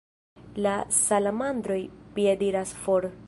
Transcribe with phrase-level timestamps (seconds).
[0.65, 0.71] La
[1.03, 1.79] salamandroj
[2.15, 3.11] piediras for.